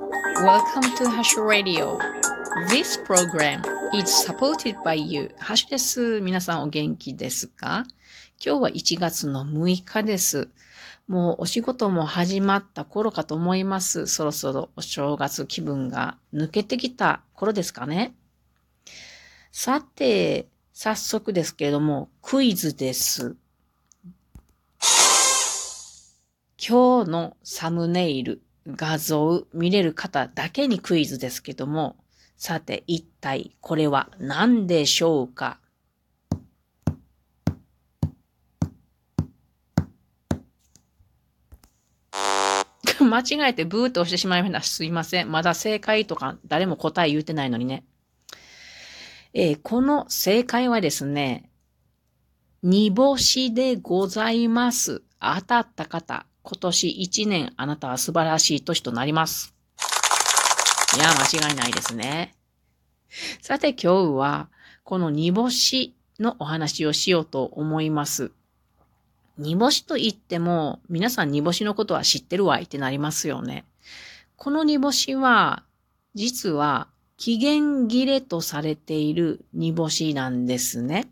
[0.00, 1.98] Welcome to Hash Radio.
[2.70, 3.60] This program
[3.94, 5.30] is supported by you.
[5.38, 6.20] ハッシュです。
[6.22, 7.84] 皆さんお元気ですか？
[8.42, 10.48] 今日は1月の6日です。
[11.06, 14.06] もうお仕事も始まった頃かと思います。
[14.06, 18.14] そろそろお正月気分が抜けてきた頃ですかね？
[19.52, 23.36] さて、早速ですけれども、クイズです。
[26.58, 31.96] 今日のサムネイル、画像見れる方だけにクイズですけども、
[32.36, 35.58] さて一体これは何でしょうか？
[43.00, 44.62] 間違えてブーって押してしまいました。
[44.62, 45.30] すいません。
[45.32, 47.84] まだ正解とか誰も答え言うてないのにね。
[49.32, 51.50] えー、この正解はですね、
[52.62, 55.02] 煮干しでございます。
[55.20, 59.54] 当たった方、今年一年あなたは素晴らしい年となります。
[60.96, 62.34] いや、間違いないですね。
[63.40, 64.48] さて今日は、
[64.82, 68.32] この煮干しのお話をしようと思います。
[69.38, 73.64] 煮干しと言っても、皆さん煮干しのことは知ってるわいってなりますよね。
[74.36, 75.62] この煮干しは、
[76.14, 81.08] 実は期限切れとされている煮干しなんですね。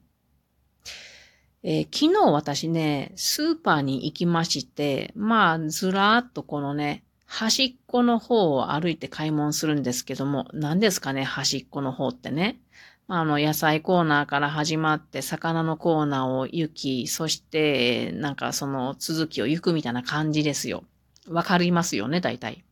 [1.70, 12.58] えー、昨日私ね、スーパーに行きまして、まあ、ずらーっとこのね、端っこの方を歩いて買い物するんですけども、何ですかね、端っこの方ってね。
[13.06, 20.84] あの、野菜コーナーから始まって、魚のコーナーを行き、そして、なんかその続きを行くみたいな感じですよ。
[21.28, 22.64] わかりますよね、大体。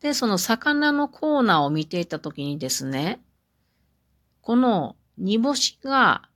[0.00, 3.20] で、その魚のコーナーを見ていたときにですね、
[4.40, 6.28] この煮干しが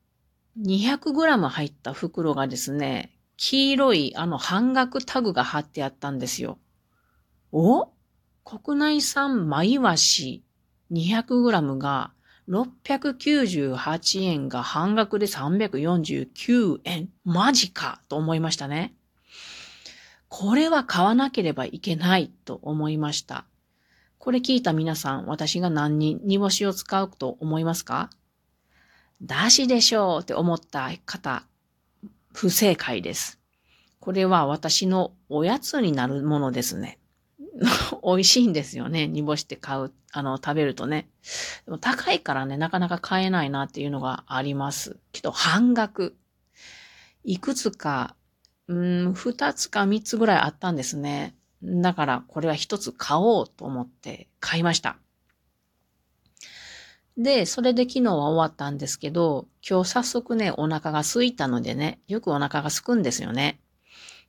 [0.61, 6.59] 200g 入った袋がですね、黄色いあの半額タグが貼ってあったんですよ。
[7.53, 7.89] お？
[8.45, 10.43] 国内産マイワシ
[10.91, 12.13] 200g が
[12.49, 17.11] 698円が半額で349円。
[17.25, 18.95] マジかと思いましたね。
[20.29, 23.45] これは買わなければいけないと思いました。
[24.19, 28.11] これ聞いた皆さん、私が何に煮干しを使うと思いますか？
[29.23, 31.45] だしでしょうって思った方、
[32.33, 33.39] 不正解です。
[34.01, 36.99] これは私のおやつになるものですね。
[38.05, 39.09] 美味しいんですよね。
[39.09, 41.09] 煮干して買う、あの、食べるとね。
[41.65, 44.99] でも高いからね、なかなか買えないなっていうのがあります。
[45.13, 46.17] けど、半額。
[47.25, 48.15] いくつか、
[48.69, 48.75] う
[49.09, 51.35] ん、二つか三つぐらいあったんですね。
[51.63, 54.97] だから、これは一つ買おうと思って買いました。
[57.19, 63.61] で、それで昨日は終わったんですけど、今日早速ね、お腹が空いたのでね、よくお腹が空くんですよね。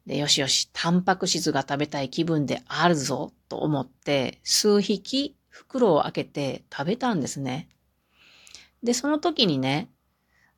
[0.07, 7.69] で、よしよし、タンパク質が食べたい気分であるぞ、と思って、数匹袋を開けて食べたんですね。
[8.81, 9.91] で、その時にね、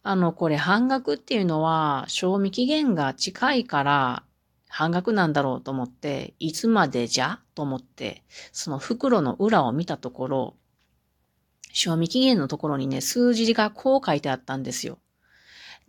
[0.01, 4.23] あの、これ半額っていうのは、賞味期限が近いから
[4.69, 10.55] 半額なんだろうと思って、いつまでじゃと思って、その袋の裏を見たところ、
[11.73, 14.99] 賞味期限のところにね、数字がこう書いてあったんですよ。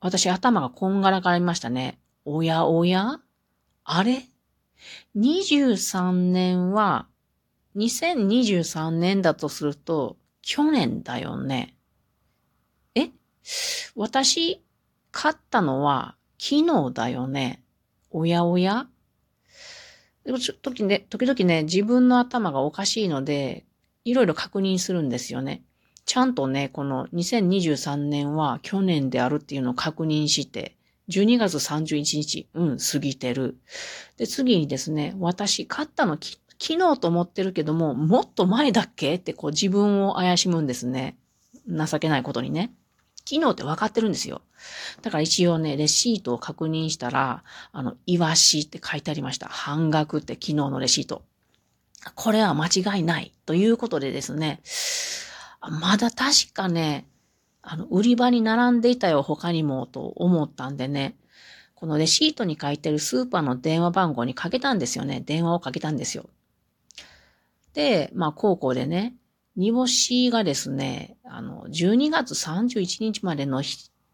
[0.00, 1.98] 私頭がこんがらがりましたね。
[2.24, 3.20] おやおや？
[3.84, 4.24] あれ
[5.16, 7.06] ?23 年は、
[7.76, 11.76] 2023年だとすると、去年だよね。
[13.96, 14.62] 私、
[15.12, 17.62] 買ったのは昨日だよね。
[18.10, 18.86] おやおや
[20.24, 23.64] でも時ね、時々ね、自分の頭がおかしいので、
[24.04, 25.62] いろいろ確認するんですよね。
[26.04, 30.76] ちゃんとね、この2023年は去年であるっていうのを確認して、
[31.08, 33.58] 12月31日、うん、過ぎてる。
[34.16, 36.18] で、次にですね、私買ったの
[36.62, 39.14] 昨日と思ってるけども、もっと前だっけ？
[39.14, 41.16] ってこう自分を怪しむんですね。
[41.68, 42.72] 情けないことにね。
[43.28, 44.42] 昨日って分かってるんですよ。
[45.02, 49.48] だから一応ね、レシートを確認したら、あの、イワシって書いてありました。
[49.48, 51.22] 半額って昨日のレシート。
[52.14, 54.62] これは間違いないということでですね、
[55.60, 57.06] まだ確かね、
[57.62, 61.16] あの、売り場に並んでいたよ、他にも、と思ったんでね、
[61.74, 65.20] このレシートに書いてるスーパーの電話番号にかけたんですよね。
[65.20, 66.28] 電話をかけたんですよ。
[67.74, 69.14] で、まあ、高校でね、
[69.56, 73.62] 煮干しがですね、あの、12月31日までの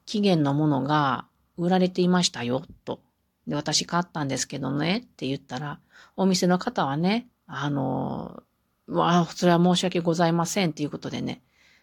[0.06, 3.00] 期限のものが売られていましたよ、と。
[3.46, 5.80] で、私買ったんですけどね、って言ったら、
[6.16, 8.42] お店の方はね、あの、
[8.88, 11.42] わあ、それは申し訳ございませんっていうことでね、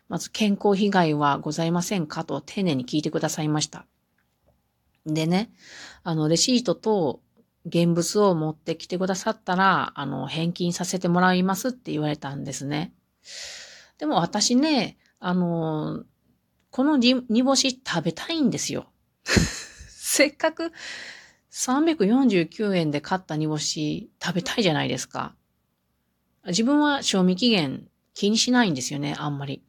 [0.10, 3.86] まず健康被害はございませんかと丁寧に聞いてくださいました。
[5.06, 5.52] でね、
[6.04, 7.22] あの、レシートと
[7.66, 12.94] 現物を持ってきてくださったら、あの、返金させてもらいますって言われたんですね。
[13.98, 16.04] でも私ね、あの、
[16.70, 18.88] この煮干し食べたいんですよ。
[19.26, 20.72] せっかく
[21.52, 25.36] 349円で買った煮干し食べたいじゃないですか。
[26.48, 29.64] 自分は賞味期限気にしないんですよね、あんまり。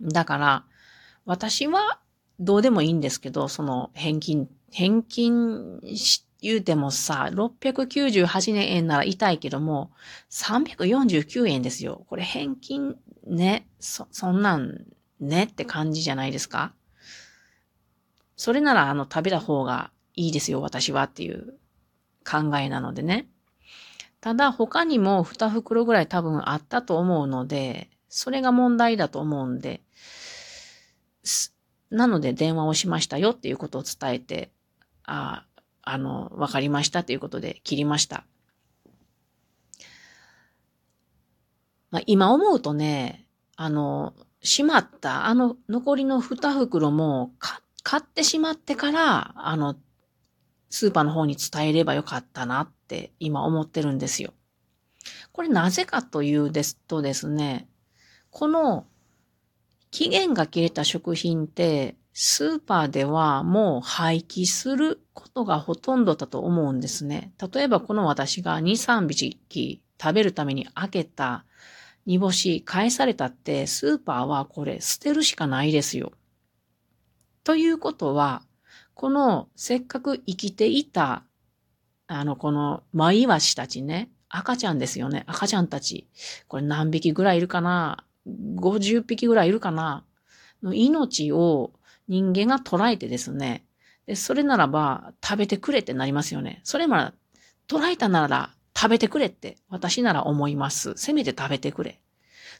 [0.00, 0.64] だから、
[1.24, 2.00] 私は
[2.40, 5.80] どうでもいいんですけど、その返金、返金
[6.42, 9.92] 言うてもさ、698円なら痛いけども、
[10.30, 12.04] 349円ですよ。
[12.08, 12.96] これ返金
[13.26, 14.84] ね、そ、そんなん
[15.20, 16.72] ねって感じじゃないですか？
[18.36, 21.54] それならあの食べた方がいいですよ、私はっていう
[22.28, 23.28] 考えなのでね。
[24.20, 29.80] ただ他にも2袋ぐらい多分あったと思うので、それが問題だと思うんで、
[31.90, 34.50] なので電話をしましたよっていうことを伝えて、
[35.04, 35.44] あ
[35.82, 38.24] あの、わかりましたということで切りました。
[41.90, 43.26] まあ、今思うとね、
[43.56, 47.32] あの、しまった、あの残りの2袋も
[47.82, 49.76] 買ってしまってから、あの、
[50.70, 54.32] スーパーの方に伝えればよかったなって今思ってるんですよ。
[55.32, 57.68] これなぜかというですとですね、
[58.30, 58.86] この
[59.90, 67.32] 期限が切れた食品って、スーパーではもう廃棄することがほとんどだと思うんですね。
[67.52, 71.44] 例えばこの私が2、3匹食べるために開けた
[72.04, 76.12] 煮干し返されたってスーパーはこれ捨てるしかないですよ。
[77.44, 78.42] ということは、
[78.94, 81.24] このせっかく生きていた、
[82.06, 85.24] あの、このマイワシたちね、赤ちゃんですよね。
[85.26, 86.08] 赤ちゃんたち。
[86.46, 90.04] これ何匹ぐらいいるかな？50匹ぐらいいるかな？
[90.62, 91.72] の命を
[92.08, 93.64] 人間が捉えてですね。
[94.06, 96.60] で、それならば食べてくれってなりますよね。
[96.64, 97.14] それなら、
[97.68, 100.94] 捉えたなら食べてくれって私なら思います。
[100.96, 102.00] せめて食べてくれ。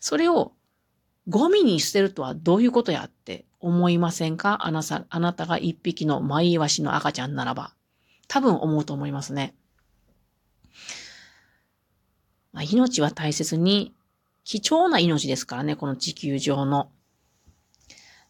[0.00, 0.52] それを
[1.28, 4.66] ゴミに捨てるとはどういうことやって思いませんか？
[4.66, 7.74] あなたあなたが一匹のマイワシの赤ちゃんならば。
[8.28, 9.54] 多分思うと思いますね。
[12.52, 13.94] まあ、命は大切に
[14.44, 16.90] 貴重な命ですからね、この地球上の。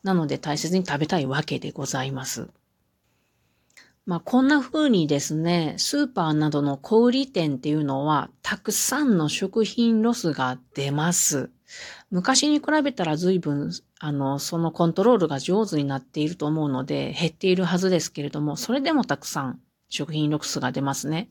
[0.03, 2.49] なので大切に食べたいわけでございます。
[4.05, 11.51] まあ、こんな風にですね、スーパーなどの小売店っていうのは、たくさんの食品ロスが出ます。
[12.11, 13.71] 昔に比べたら随分、
[14.01, 21.29] あの、そのコントロールが上手になっていると思うので、減っているはずですけれども、それでもたくさん食品ロスが出ますね。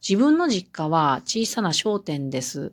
[0.00, 2.72] 自分の実家は小さな商店です。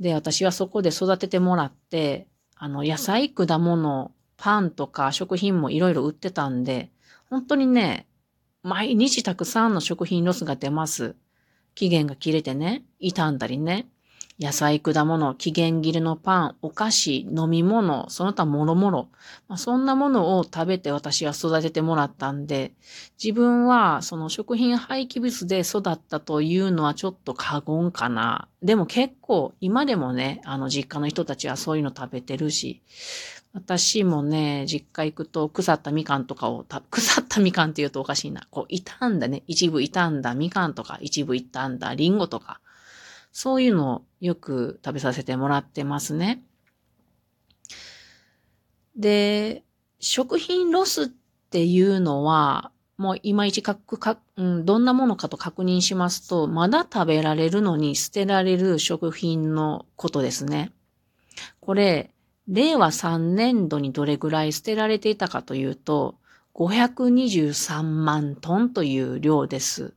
[0.00, 2.26] で、私はそこで育ててもらって、
[2.56, 6.90] あの、野菜、果物、パンとか食品もいろいろ売ってたんで、
[7.30, 8.08] 本当にね、
[8.64, 11.14] 毎日たくさんの食品ロスが出ます。
[11.76, 13.86] 期限が切れてね、傷んだりね。
[14.42, 19.08] 野菜、果物、期限切れのパン、お菓子、飲み物、その他もろもろ。
[19.46, 22.72] まあ、そんなものを食べて私は育ててもらったんで、
[23.22, 28.48] 自分はその食品廃棄物で育ったというのはちょっと過言かな。
[28.64, 32.82] でも結構今でもね、あの実家の人たちはそういうの食べてるし、
[33.52, 38.48] 私もね、実家行くと腐ったみかんとかを 腐ったみかんって言うとおかしいな。
[38.50, 42.60] こう、傷んだね、一部傷んだみかんとか、一部傷んだりんごとか、
[43.32, 46.42] そういうのをよく食べさせてもらってますね。
[48.94, 49.64] で、
[49.98, 51.06] 食品ロスっ
[51.50, 60.72] ていうのは、もう今一かか、うん、どんなものかと確認しますと、まだ食べられるのに捨てられる食品のことですね。
[61.60, 62.10] これ、
[62.48, 66.16] 令和3年度にどれぐらい捨てられていたかというと、
[66.54, 69.94] 523万トンという量です。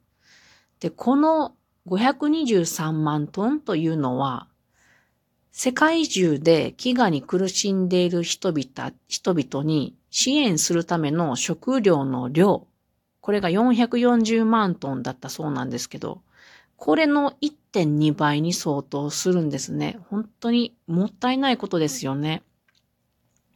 [0.79, 1.53] で、この
[1.87, 4.47] 523万トンというのは、
[5.51, 12.67] 世界中で飢餓に苦しんでいる人々人々に支援するための食料の量、
[13.21, 16.21] これが440万トンだったそうなんですけど、
[16.75, 19.99] これの1.2倍に相当するんですね。
[20.09, 22.43] 本当にもったいないことですよね。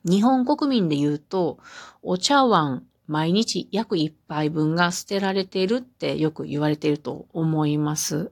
[0.06, 1.58] 日本国民で言うと、
[2.02, 8.32] お茶碗毎日約1杯分が捨てられているってよく言われていると思います。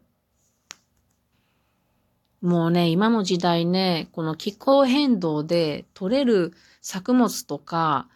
[2.42, 8.08] もうね、今の時代ね、この気候変動で取れる作物とか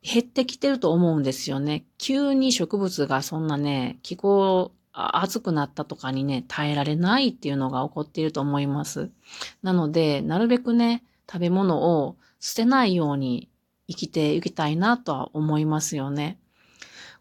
[0.00, 1.84] 減ってきてると思うんですよね。
[1.98, 9.10] 急に植物がそんなね、気候暑くなったとかにね、耐えられないっていうのが起こっていると思います。
[9.64, 13.48] なので、なるべくね、食べ物を捨てないように
[13.88, 16.38] 生きていきたいなとは思いますよね。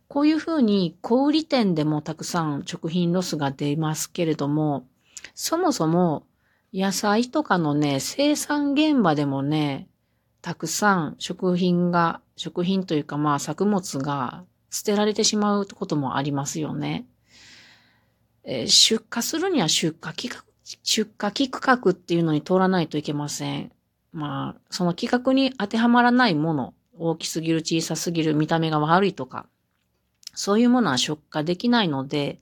[0.08, 4.86] こういうふうに小売店でもたくさん食品ロスが出ますけれども、
[5.34, 6.25] そもそも
[6.74, 9.88] 野菜とかのね、生産現場でもね、
[10.41, 17.05] たくさん食品が、食品というかまあ作物が捨てられてしまうこともありますよね。
[18.43, 20.43] えー、出荷するには出荷企画、
[20.84, 23.72] 出荷企画っていうのに通らないといけません。
[24.13, 29.48] まあ、その企画に当てはまらないもの、大きすぎる、小さすぎる、見た目が悪いとか、
[30.36, 32.39] そういうものは出荷できないので、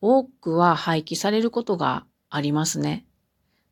[0.00, 3.04] 多くは廃棄されることがありますね。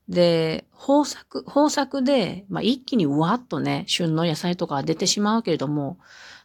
[0.09, 5.99] で、豊作、豊作で、まあ、一気にうわっとね、旬の野菜とか出てしまうけれども、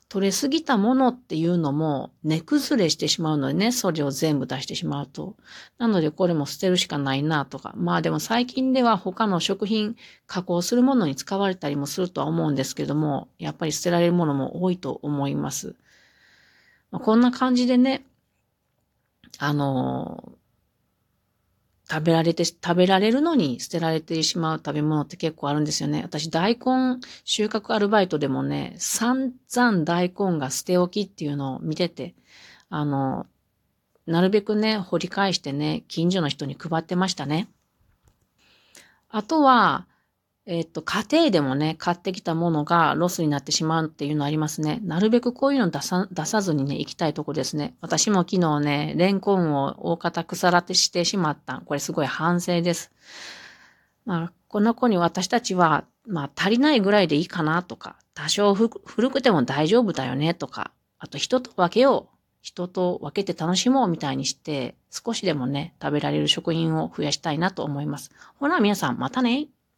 [0.07, 5.35] 取れすぎたものっていうのも根崩れしてしまうのでね、それを全部出してしまうと。
[5.77, 7.73] なのでこれも捨てるしかないなとか。
[7.75, 9.95] まあでも最近では他の食品
[10.27, 15.75] 加工するものに使われたりもするとは思うんですけども、やっぱり捨てられるものも多いと思います。
[16.91, 18.05] まあ、こんな感じでね、
[19.39, 20.31] あの
[21.89, 26.01] 食べられて、食べられるのに捨てられてしまう食べ物って結構あるんですよね。
[26.03, 32.15] 私、大根収穫アルバイトでもね、散々大根が捨て置きっていうのを見てて、
[32.69, 33.27] あの、
[34.07, 37.47] なるべくね、掘り返してね、近所の人に配ってましたね。
[39.09, 39.87] あとは、
[40.47, 44.79] えっと、家庭でもね、買ってきたものがロスになってしまうっていうのありますね。
[44.83, 47.75] なるべくこういうの出さ、出さずにね、行きたいとこですね。
[47.81, 51.63] 私も昨日ね、レンコンを大方腐らてしてしまった。
[51.65, 52.91] これすごい反省です。
[54.05, 62.15] まあ、この子に私たちは、まあ、足りないぐらいでいいかなとか、多少古くても大丈夫だよねとか、あと人と分けよう。
[62.43, 68.11] 人と分けて楽しもうみたいにして、少しでもね、食べられる食品を増やしたいなと思います。
[68.39, 69.47] ほら、皆さん、またね